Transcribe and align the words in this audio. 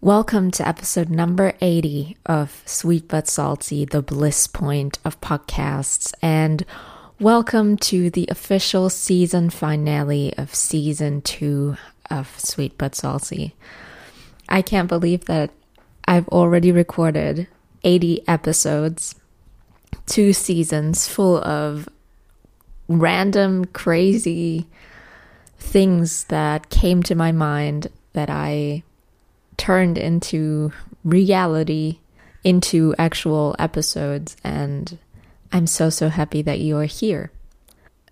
Welcome 0.00 0.52
to 0.52 0.66
episode 0.66 1.10
number 1.10 1.54
80 1.60 2.18
of 2.24 2.62
Sweet 2.64 3.08
But 3.08 3.26
Salty, 3.26 3.84
the 3.84 4.00
bliss 4.00 4.46
point 4.46 5.00
of 5.04 5.20
podcasts, 5.20 6.14
and 6.22 6.64
welcome 7.18 7.76
to 7.78 8.08
the 8.08 8.28
official 8.30 8.90
season 8.90 9.50
finale 9.50 10.32
of 10.38 10.54
season 10.54 11.20
two 11.20 11.76
of 12.08 12.38
Sweet 12.38 12.78
But 12.78 12.94
Salty. 12.94 13.56
I 14.48 14.62
can't 14.62 14.88
believe 14.88 15.24
that 15.24 15.50
I've 16.04 16.28
already 16.28 16.70
recorded 16.70 17.48
80 17.82 18.22
episodes, 18.28 19.16
two 20.06 20.32
seasons 20.32 21.08
full 21.08 21.38
of 21.38 21.88
random, 22.86 23.64
crazy 23.64 24.68
things 25.58 26.22
that 26.26 26.70
came 26.70 27.02
to 27.02 27.16
my 27.16 27.32
mind 27.32 27.88
that 28.12 28.30
I 28.30 28.84
turned 29.58 29.98
into 29.98 30.72
reality 31.04 31.98
into 32.44 32.94
actual 32.98 33.54
episodes 33.58 34.36
and 34.42 34.98
I'm 35.52 35.66
so 35.66 35.90
so 35.90 36.08
happy 36.08 36.42
that 36.42 36.60
you 36.60 36.78
are 36.78 36.84
here. 36.84 37.30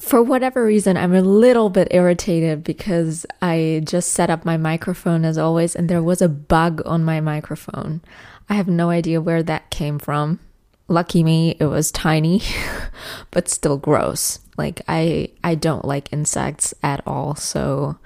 For 0.00 0.22
whatever 0.22 0.64
reason, 0.64 0.96
I'm 0.96 1.14
a 1.14 1.20
little 1.20 1.70
bit 1.70 1.88
irritated 1.92 2.64
because 2.64 3.24
I 3.40 3.82
just 3.84 4.10
set 4.10 4.30
up 4.30 4.44
my 4.44 4.56
microphone 4.56 5.24
as 5.24 5.38
always 5.38 5.76
and 5.76 5.88
there 5.88 6.02
was 6.02 6.20
a 6.20 6.28
bug 6.28 6.82
on 6.84 7.04
my 7.04 7.20
microphone. 7.20 8.00
I 8.48 8.54
have 8.54 8.68
no 8.68 8.90
idea 8.90 9.20
where 9.20 9.42
that 9.42 9.70
came 9.70 9.98
from. 9.98 10.40
Lucky 10.88 11.22
me, 11.22 11.56
it 11.60 11.66
was 11.66 11.90
tiny, 11.92 12.42
but 13.30 13.48
still 13.48 13.78
gross. 13.78 14.40
Like 14.56 14.82
I 14.88 15.30
I 15.42 15.54
don't 15.54 15.84
like 15.84 16.12
insects 16.12 16.74
at 16.82 17.02
all, 17.06 17.34
so 17.34 17.96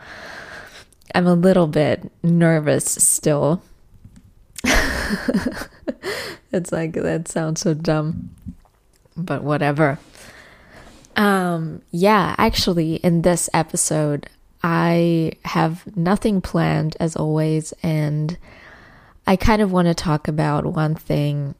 I'm 1.14 1.26
a 1.26 1.34
little 1.34 1.66
bit 1.66 2.10
nervous 2.22 2.84
still. 2.84 3.62
it's 6.52 6.72
like 6.72 6.92
that 6.92 7.28
sounds 7.28 7.60
so 7.60 7.74
dumb. 7.74 8.34
But 9.16 9.42
whatever. 9.42 9.98
Um 11.16 11.82
yeah, 11.90 12.34
actually 12.38 12.96
in 12.96 13.22
this 13.22 13.48
episode 13.52 14.28
I 14.62 15.32
have 15.44 15.96
nothing 15.96 16.40
planned 16.40 16.96
as 17.00 17.16
always 17.16 17.72
and 17.82 18.36
I 19.26 19.36
kind 19.36 19.62
of 19.62 19.72
want 19.72 19.88
to 19.88 19.94
talk 19.94 20.26
about 20.26 20.66
one 20.66 20.94
thing. 20.94 21.54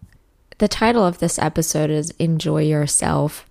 The 0.58 0.68
title 0.68 1.04
of 1.04 1.18
this 1.18 1.38
episode 1.38 1.90
is 1.90 2.12
Enjoy 2.18 2.62
Yourself. 2.62 3.48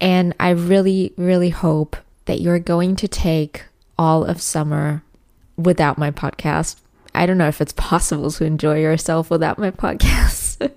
And 0.00 0.34
I 0.40 0.50
really 0.50 1.12
really 1.16 1.50
hope 1.50 1.96
that 2.26 2.40
you're 2.40 2.58
going 2.58 2.96
to 2.96 3.08
take 3.08 3.64
all 3.98 4.24
of 4.24 4.40
summer 4.40 5.02
without 5.56 5.98
my 5.98 6.10
podcast. 6.10 6.76
I 7.14 7.26
don't 7.26 7.38
know 7.38 7.48
if 7.48 7.60
it's 7.60 7.72
possible 7.76 8.30
to 8.30 8.44
enjoy 8.44 8.80
yourself 8.80 9.30
without 9.30 9.58
my 9.58 9.70
podcast, 9.70 10.70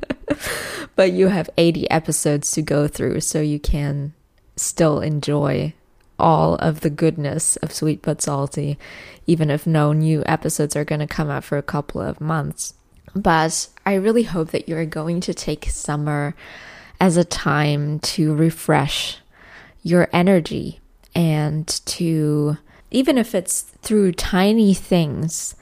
but 0.96 1.12
you 1.12 1.28
have 1.28 1.50
80 1.58 1.90
episodes 1.92 2.52
to 2.52 2.62
go 2.62 2.88
through, 2.88 3.22
so 3.22 3.42
you 3.42 3.60
can 3.60 4.14
still 4.56 5.00
enjoy 5.00 5.74
all 6.18 6.56
of 6.56 6.82
the 6.82 6.90
goodness 6.90 7.56
of 7.58 7.74
Sweet 7.74 8.02
But 8.02 8.22
Salty, 8.22 8.78
even 9.26 9.50
if 9.50 9.66
no 9.66 9.94
new 9.94 10.22
episodes 10.26 10.76
are 10.76 10.84
going 10.84 11.00
to 11.00 11.08
come 11.08 11.30
out 11.30 11.46
for 11.46 11.58
a 11.58 11.64
couple 11.64 12.02
of 12.02 12.20
months. 12.20 12.74
But 13.16 13.68
I 13.86 13.96
really 13.96 14.24
hope 14.24 14.52
that 14.52 14.68
you're 14.68 14.86
going 14.86 15.22
to 15.22 15.34
take 15.34 15.66
summer 15.70 16.36
as 17.00 17.16
a 17.16 17.24
time 17.24 18.00
to 18.00 18.36
refresh 18.36 19.18
your 19.82 20.10
energy 20.12 20.80
and 21.16 21.68
to 21.86 22.58
even 22.92 23.18
if 23.18 23.36
it's 23.36 23.62
through 23.62 24.14
tiny 24.14 24.74
things, 24.74 25.56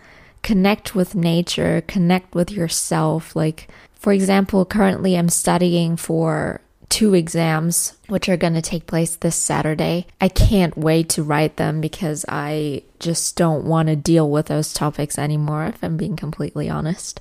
connect 0.43 0.95
with 0.95 1.15
nature, 1.15 1.83
connect 1.87 2.33
with 2.33 2.51
yourself. 2.51 3.35
Like, 3.35 3.67
for 3.93 4.13
example, 4.13 4.65
currently 4.65 5.17
I'm 5.17 5.29
studying 5.29 5.97
for 5.97 6.61
two 6.89 7.13
exams, 7.13 7.97
which 8.07 8.29
are 8.29 8.37
going 8.37 8.53
to 8.53 8.61
take 8.61 8.87
place 8.87 9.17
this 9.17 9.35
Saturday. 9.35 10.07
I 10.21 10.29
can't 10.29 10.77
wait 10.77 11.09
to 11.09 11.23
write 11.23 11.57
them 11.57 11.81
because 11.81 12.23
I 12.29 12.83
just 12.99 13.35
don't 13.35 13.65
want 13.65 13.89
to 13.89 13.95
deal 13.95 14.29
with 14.29 14.45
those 14.45 14.73
topics 14.73 15.17
anymore, 15.19 15.65
if 15.65 15.83
I'm 15.83 15.97
being 15.97 16.15
completely 16.15 16.69
honest. 16.69 17.19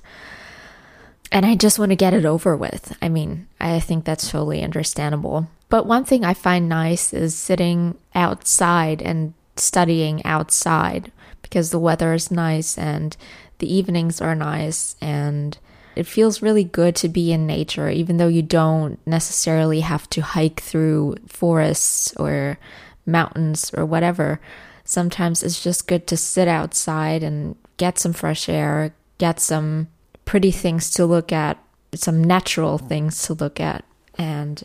And 1.31 1.45
I 1.45 1.55
just 1.55 1.77
want 1.77 1.89
to 1.89 1.97
get 1.97 2.13
it 2.13 2.25
over 2.25 2.55
with. 2.55 2.95
I 3.01 3.09
mean, 3.09 3.47
I 3.59 3.81
think 3.81 4.05
that's 4.05 4.31
totally 4.31 4.63
understandable. 4.63 5.49
But 5.67 5.85
one 5.85 6.05
thing 6.05 6.23
I 6.23 6.33
find 6.33 6.69
nice 6.69 7.13
is 7.13 7.35
sitting 7.35 7.97
outside 8.15 9.01
and 9.01 9.33
studying 9.59 10.23
outside 10.25 11.11
because 11.41 11.71
the 11.71 11.79
weather 11.79 12.13
is 12.13 12.31
nice 12.31 12.77
and 12.77 13.15
the 13.59 13.73
evenings 13.73 14.21
are 14.21 14.35
nice 14.35 14.95
and 15.01 15.57
it 15.95 16.05
feels 16.05 16.41
really 16.41 16.63
good 16.63 16.95
to 16.95 17.09
be 17.09 17.31
in 17.31 17.47
nature 17.47 17.89
even 17.89 18.17
though 18.17 18.27
you 18.27 18.41
don't 18.41 18.99
necessarily 19.07 19.79
have 19.79 20.09
to 20.11 20.21
hike 20.21 20.61
through 20.61 21.15
forests 21.27 22.13
or 22.17 22.59
mountains 23.05 23.71
or 23.75 23.85
whatever. 23.85 24.39
Sometimes 24.83 25.41
it's 25.41 25.63
just 25.63 25.87
good 25.87 26.07
to 26.07 26.17
sit 26.17 26.47
outside 26.47 27.23
and 27.23 27.55
get 27.77 27.97
some 27.97 28.13
fresh 28.13 28.47
air 28.47 28.93
get 29.17 29.39
some 29.39 29.87
pretty 30.25 30.51
things 30.51 30.91
to 30.91 31.05
look 31.05 31.31
at 31.31 31.57
some 31.95 32.23
natural 32.23 32.77
things 32.77 33.23
to 33.23 33.33
look 33.33 33.59
at 33.59 33.83
and 34.17 34.63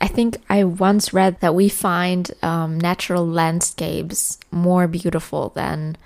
I 0.00 0.08
think 0.08 0.38
I 0.48 0.64
once 0.64 1.12
read 1.12 1.40
that 1.40 1.54
we 1.54 1.68
find 1.68 2.30
um, 2.42 2.78
natural 2.78 3.26
landscapes 3.26 4.38
more 4.50 4.86
beautiful 4.86 5.50
than 5.50 5.96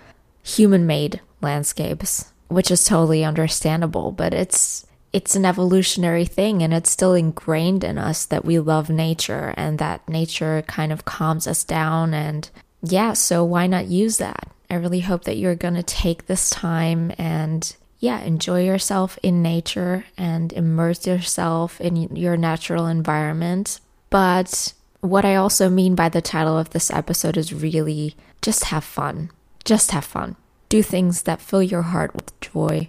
human 0.43 0.87
made 0.87 1.21
landscapes, 1.41 2.33
which 2.49 2.71
is 2.71 2.85
totally 2.85 3.25
understandable, 3.25 4.13
but 4.13 4.33
it's 4.33 4.87
it's 5.13 5.35
an 5.35 5.45
evolutionary 5.45 6.25
thing 6.25 6.63
and 6.63 6.73
it's 6.73 6.89
still 6.89 7.15
ingrained 7.15 7.83
in 7.83 7.99
us 7.99 8.27
that 8.27 8.45
we 8.45 8.61
love 8.61 8.89
nature 8.89 9.53
and 9.57 9.81
that 9.81 10.09
nature 10.09 10.63
kind 10.69 10.93
of 10.93 11.05
calms 11.05 11.49
us 11.49 11.65
down 11.65 12.15
and 12.15 12.49
yeah, 12.83 13.13
so 13.13 13.45
why 13.45 13.67
not 13.67 13.87
use 13.87 14.19
that? 14.19 14.49
I 14.71 14.77
really 14.77 15.01
hope 15.01 15.25
that 15.25 15.37
you're 15.37 15.57
going 15.57 15.75
to 15.75 15.83
take 15.83 16.27
this 16.27 16.49
time 16.49 17.13
and 17.19 17.75
yeah, 18.01 18.23
enjoy 18.23 18.65
yourself 18.65 19.19
in 19.23 19.43
nature 19.43 20.07
and 20.17 20.55
immerse 20.55 21.07
yourself 21.07 21.79
in 21.83 22.17
your 22.17 22.37
natural 22.37 22.87
environment. 22.87 23.79
But 24.09 24.73
what 25.01 25.27
I 25.27 25.35
also 25.37 25.69
mean 25.69 25.95
by 25.95 26.09
the 26.09 26.23
title 26.23 26.59
of 26.59 26.71
this 26.71 26.91
episode 26.91 27.37
is 27.37 27.53
really 27.53 28.17
just 28.41 28.65
have 28.65 28.85
fun. 28.85 29.31
Just 29.65 29.91
have 29.91 30.07
fun. 30.07 30.37
Do 30.71 30.83
things 30.83 31.23
that 31.23 31.43
fill 31.43 31.63
your 31.63 31.83
heart 31.83 32.15
with 32.15 32.39
joy, 32.41 32.89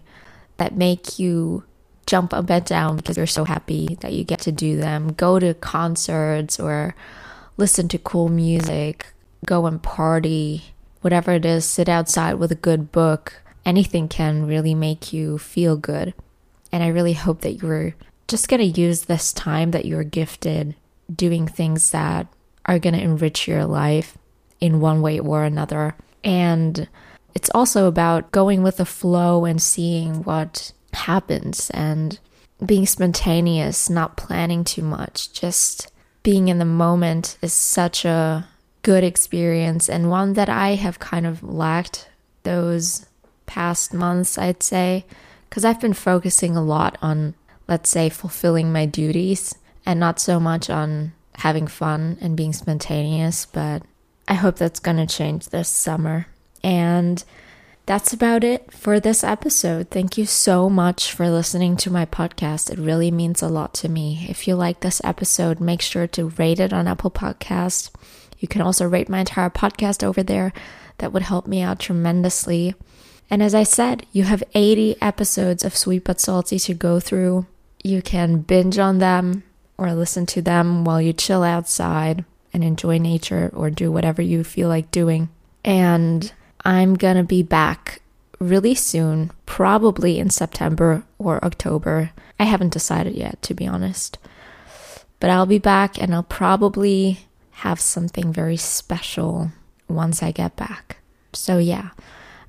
that 0.55 0.77
make 0.77 1.19
you 1.19 1.65
jump 2.05 2.33
up 2.33 2.49
and 2.49 2.65
down 2.65 2.95
because 2.95 3.17
you're 3.17 3.27
so 3.27 3.43
happy 3.43 3.97
that 3.99 4.13
you 4.13 4.23
get 4.23 4.39
to 4.39 4.51
do 4.51 4.77
them. 4.77 5.11
Go 5.11 5.39
to 5.39 5.53
concerts 5.55 6.57
or 6.57 6.95
listen 7.57 7.89
to 7.89 7.97
cool 7.97 8.29
music, 8.29 9.07
go 9.45 9.65
and 9.65 9.83
party, 9.83 10.73
whatever 11.01 11.33
it 11.33 11.45
is, 11.45 11.65
sit 11.65 11.89
outside 11.89 12.35
with 12.35 12.51
a 12.53 12.55
good 12.55 12.93
book 12.93 13.40
anything 13.65 14.07
can 14.07 14.45
really 14.45 14.75
make 14.75 15.13
you 15.13 15.37
feel 15.37 15.77
good. 15.77 16.13
And 16.71 16.83
I 16.83 16.87
really 16.87 17.13
hope 17.13 17.41
that 17.41 17.61
you're 17.61 17.95
just 18.27 18.47
going 18.47 18.59
to 18.59 18.81
use 18.81 19.05
this 19.05 19.33
time 19.33 19.71
that 19.71 19.85
you're 19.85 20.03
gifted 20.03 20.75
doing 21.13 21.47
things 21.47 21.91
that 21.91 22.27
are 22.65 22.79
going 22.79 22.93
to 22.93 23.01
enrich 23.01 23.47
your 23.47 23.65
life 23.65 24.17
in 24.59 24.79
one 24.79 25.01
way 25.01 25.19
or 25.19 25.43
another. 25.43 25.95
And 26.23 26.87
it's 27.33 27.49
also 27.53 27.87
about 27.87 28.31
going 28.31 28.63
with 28.63 28.77
the 28.77 28.85
flow 28.85 29.45
and 29.45 29.61
seeing 29.61 30.23
what 30.23 30.71
happens 30.93 31.69
and 31.71 32.19
being 32.65 32.85
spontaneous, 32.85 33.89
not 33.89 34.17
planning 34.17 34.63
too 34.63 34.83
much. 34.83 35.33
Just 35.33 35.91
being 36.23 36.47
in 36.47 36.59
the 36.59 36.65
moment 36.65 37.37
is 37.41 37.53
such 37.53 38.05
a 38.05 38.47
good 38.83 39.03
experience 39.03 39.89
and 39.89 40.09
one 40.09 40.33
that 40.33 40.49
I 40.49 40.75
have 40.75 40.99
kind 40.99 41.25
of 41.25 41.43
lacked 41.43 42.09
those 42.43 43.05
past 43.51 43.93
months, 43.93 44.37
I'd 44.37 44.63
say, 44.63 45.03
because 45.49 45.65
I've 45.65 45.81
been 45.81 45.93
focusing 45.93 46.55
a 46.55 46.63
lot 46.63 46.97
on, 47.01 47.35
let's 47.67 47.89
say, 47.89 48.07
fulfilling 48.07 48.71
my 48.71 48.85
duties 48.85 49.53
and 49.85 49.99
not 49.99 50.21
so 50.21 50.39
much 50.39 50.69
on 50.69 51.11
having 51.35 51.67
fun 51.67 52.17
and 52.21 52.37
being 52.37 52.53
spontaneous. 52.53 53.45
But 53.45 53.83
I 54.25 54.35
hope 54.35 54.55
that's 54.55 54.79
going 54.79 55.05
to 55.05 55.05
change 55.05 55.49
this 55.49 55.67
summer. 55.67 56.27
And 56.63 57.21
that's 57.85 58.13
about 58.13 58.45
it 58.45 58.71
for 58.71 59.01
this 59.01 59.21
episode. 59.21 59.89
Thank 59.89 60.17
you 60.17 60.25
so 60.25 60.69
much 60.69 61.11
for 61.11 61.29
listening 61.29 61.75
to 61.77 61.91
my 61.91 62.05
podcast. 62.05 62.71
It 62.71 62.79
really 62.79 63.11
means 63.11 63.41
a 63.41 63.49
lot 63.49 63.73
to 63.75 63.89
me. 63.89 64.27
If 64.29 64.47
you 64.47 64.55
like 64.55 64.79
this 64.79 65.01
episode, 65.03 65.59
make 65.59 65.81
sure 65.81 66.07
to 66.07 66.29
rate 66.29 66.61
it 66.61 66.71
on 66.71 66.87
Apple 66.87 67.11
Podcast. 67.11 67.91
You 68.39 68.47
can 68.47 68.61
also 68.61 68.87
rate 68.87 69.09
my 69.09 69.19
entire 69.19 69.49
podcast 69.49 70.05
over 70.05 70.23
there. 70.23 70.53
That 70.99 71.11
would 71.11 71.23
help 71.23 71.47
me 71.47 71.61
out 71.61 71.79
tremendously. 71.79 72.75
And 73.31 73.41
as 73.41 73.55
I 73.55 73.63
said, 73.63 74.05
you 74.11 74.23
have 74.23 74.43
80 74.53 75.01
episodes 75.01 75.63
of 75.63 75.77
Sweet 75.77 76.03
But 76.03 76.19
Salty 76.19 76.59
to 76.59 76.73
go 76.73 76.99
through. 76.99 77.45
You 77.81 78.01
can 78.01 78.41
binge 78.41 78.77
on 78.77 78.97
them 78.97 79.43
or 79.77 79.93
listen 79.93 80.25
to 80.27 80.41
them 80.41 80.83
while 80.83 81.01
you 81.01 81.13
chill 81.13 81.41
outside 81.41 82.25
and 82.53 82.61
enjoy 82.61 82.97
nature 82.97 83.49
or 83.55 83.69
do 83.69 83.89
whatever 83.89 84.21
you 84.21 84.43
feel 84.43 84.67
like 84.67 84.91
doing. 84.91 85.29
And 85.63 86.29
I'm 86.65 86.95
going 86.95 87.15
to 87.15 87.23
be 87.23 87.41
back 87.41 88.01
really 88.37 88.75
soon, 88.75 89.31
probably 89.45 90.19
in 90.19 90.29
September 90.29 91.03
or 91.17 91.43
October. 91.45 92.11
I 92.37 92.43
haven't 92.43 92.73
decided 92.73 93.15
yet, 93.15 93.41
to 93.43 93.53
be 93.53 93.65
honest. 93.65 94.17
But 95.21 95.29
I'll 95.29 95.45
be 95.45 95.59
back 95.59 96.01
and 96.01 96.13
I'll 96.13 96.23
probably 96.23 97.27
have 97.51 97.79
something 97.79 98.33
very 98.33 98.57
special 98.57 99.53
once 99.87 100.21
I 100.21 100.31
get 100.31 100.57
back. 100.57 100.97
So, 101.31 101.59
yeah, 101.59 101.91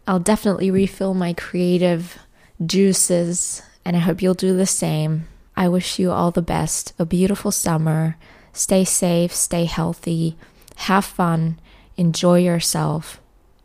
I'll 0.06 0.20
definitely 0.20 0.70
refill 0.70 1.14
my 1.14 1.32
creative 1.32 2.18
juices, 2.64 3.62
and 3.84 3.96
I 3.96 4.00
hope 4.00 4.20
you'll 4.22 4.34
do 4.34 4.56
the 4.56 4.66
same. 4.66 5.28
I 5.56 5.68
wish 5.68 5.98
you 5.98 6.10
all 6.10 6.30
the 6.30 6.42
best, 6.42 6.92
a 6.98 7.06
beautiful 7.06 7.50
summer. 7.50 8.16
Stay 8.52 8.84
safe, 8.84 9.34
stay 9.34 9.64
healthy, 9.64 10.36
have 10.76 11.04
fun, 11.04 11.60
enjoy 11.96 12.40
yourself, 12.40 13.20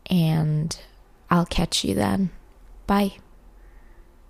and 0.08 0.78
I'll 1.30 1.46
catch 1.46 1.84
you 1.84 1.94
then. 1.94 2.30
Bye. 2.86 3.14